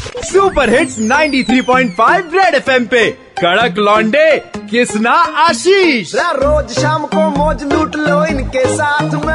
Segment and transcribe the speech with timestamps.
[0.00, 4.26] Super hits 93.5 red FM पे। कड़क लॉन्डे
[4.70, 5.12] किसना
[5.44, 6.14] आशीष?
[6.14, 9.34] रोज शाम को मौज लूट लो इनके साथ में।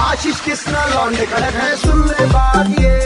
[0.00, 2.96] आशीष किसना लौंडे कड़क है सुन ले बात ये।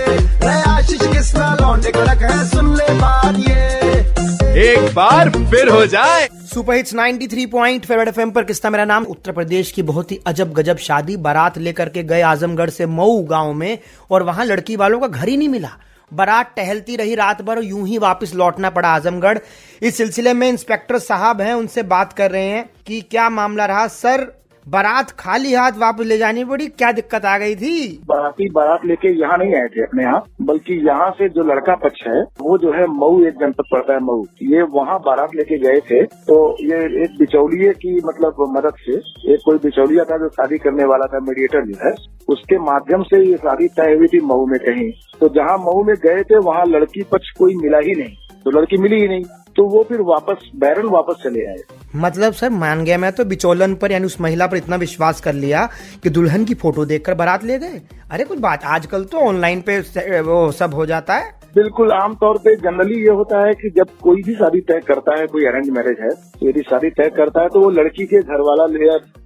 [0.69, 6.75] आशीष किसना लौंडे कड़क है सुन ले बात ये। एक बार फिर हो जाए। Super
[6.75, 10.53] hits 93 point favourite FM पर किस्ता मेरा नाम उत्तर प्रदेश की बहुत ही अजब
[10.53, 13.79] गजब शादी। बारात लेकर के गए आजमगढ़ से मऊ गाँव में
[14.11, 15.71] और वहाँ लड़की वालों का घर ही नहीं मिला।
[16.13, 19.39] बारात टहलती रही रात भर यूँ ही वापस लौटना पड़ा आजमगढ़।
[19.83, 23.87] इस सिलसिले में इंस्पेक्टर साहब हैं, उनसे बात कर रहे हैं कि क्या मामला रहा?
[23.87, 27.77] सर बारात खाली हाथ वापस ले जानी पड़ी, क्या दिक्कत आ गई थी?
[28.07, 32.03] बाराती बारात लेके यहाँ नहीं आए थे अपने यहाँ, बल्कि यहाँ से जो लड़का पक्ष
[32.07, 35.81] है, वो जो है मऊ, एक जनपद पड़ता है मऊ। ये वहाँ बारात लेके गए
[35.83, 38.97] थे तो ये एक बिचौलिए की मतलब मदद से,
[39.33, 41.95] एक कोई बिचौलिया था जो शादी करने वाला था मीडिएटर जो है,
[42.29, 45.95] उसके माध्यम से ये शादी तय हुई थी मऊ में कहीं। तो जहाँ मऊ में
[46.05, 49.25] गए थे, वहाँ लड़की पक्ष कोई मिला ही नहीं। तो लड़की मिली ही नहीं
[49.57, 51.57] तो वो फिर वापस बैरन वापस चले आए।
[51.97, 55.33] मतलब सर, मान गया मैं तो बिचौलन पर, यानी उस महिला पर इतना विश्वास कर
[55.35, 55.69] लिया
[56.03, 57.81] कि दुल्हन की फ़ोटो देखकर बारात ले गए।
[58.11, 59.79] अरे कुछ बात, आजकल तो ऑनलाइन पे
[60.23, 64.23] वो सब हो जाता है। बिल्कुल, आमतौर पे जनरली ये होता है कि जब कोई
[64.23, 67.49] भी शादी तय करता है, कोई अरेंज मैरिज है तो यदि शादी तय करता है
[67.49, 68.65] तो वो लड़की के घर वाला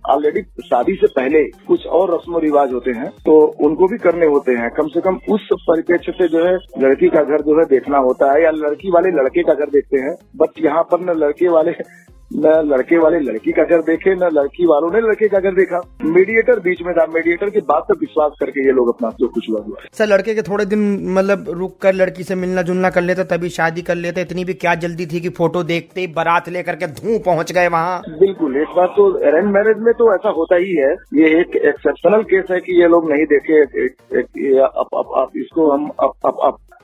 [0.07, 3.33] ऑलरेडी शादी से पहले कुछ और रस्म रिवाज होते हैं तो
[3.63, 7.23] उनको भी करने होते हैं। कम से कम उस परिप्रेक्ष्य से जो है, लड़की का
[7.23, 10.65] घर जो है देखना होता है, या लड़की वाले लड़के का घर देखते हैं बट
[10.65, 11.71] यहाँ पर न लड़के वाले
[12.31, 15.81] न लड़के वाले लड़की का घर देखे न लड़की वालों ने लड़के का घर देखा।
[16.07, 19.49] मीडिएटर बीच में था। मीडिएटर की बात पर विश्वास करके ये लोग अपना जो कुछ
[19.51, 20.83] हुआ हुआ। सर लड़के के थोड़े दिन
[21.15, 24.55] मतलब रुक कर लड़की से मिलना जुलना कर लेते तभी शादी कर लेते। इतनी भी
[24.57, 28.57] क्या जल्दी थी कि फ़ोटो देखते ही बारात लेकर के धूम पहुँच गए वहाँ। बिल्कुल
[28.57, 32.45] एक बात तो अरेंज मैरिज में तो ऐसा होता ही है। ये एक एक्सेप्शनल केस
[32.51, 33.63] है कि ये लोग नहीं देखे।
[35.41, 35.91] इसको हम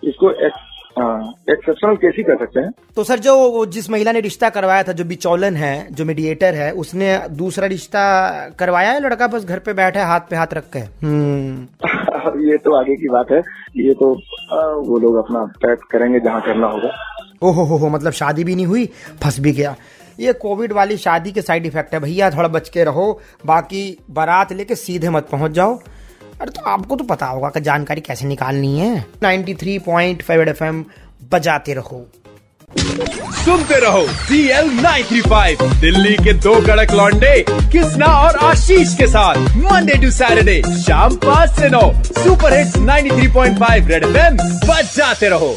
[0.04, 0.30] इसको
[0.98, 2.70] एक्सेप्शनल केस ही कर सकते हैं?
[2.96, 6.70] तो सर जो जिस महिला ने रिश्ता करवाया था जो बिचौलन है जो मीडिएटर है
[6.72, 8.04] उसने दूसरा रिश्ता
[8.58, 9.00] करवाया है?
[9.00, 10.78] लड़का बस घर पे बैठा है हाथ पे हाथ रख के?
[10.78, 13.38] हम्म। ये तो आगे की बात है।
[13.76, 14.14] ये तो
[14.52, 16.90] आ, वो लोग अपना तय करेंगे जहाँ करना होगा।
[17.42, 18.86] ओहो हो हो मतलब शादी भी नहीं हुई
[19.22, 19.76] फंस भी गया।
[20.20, 24.52] ये कोविड वाली शादी के साइड इफ़ेक्ट है। भैया थोड़ा बच के रहो बाकी बारात
[24.52, 25.78] लेके सीधे मत पहुँच जाओ।
[26.40, 30.64] अरे तो आपको तो पता होगा कि जानकारी कैसे निकालनी है। 93.5 पॉइंट फाइव एफ़
[30.64, 30.84] एम
[31.32, 32.06] बजाते रहो।
[33.44, 34.68] सुनते रहो सी एल
[35.80, 41.50] दिल्ली के दो कड़क लॉन्डे कृष्णा और आशीष के साथ मंडे टू सैटरडे शाम पाँच
[41.50, 44.36] से नौ super hits 93.5 red F M
[44.68, 45.54] बजाते रहो।